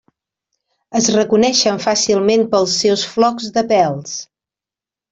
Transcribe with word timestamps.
Es 0.99 1.09
reconeixen 1.17 1.77
fàcilment 1.85 2.49
pels 2.57 2.81
seus 2.81 3.07
flocs 3.13 3.55
de 3.61 3.67
pèls. 3.75 4.21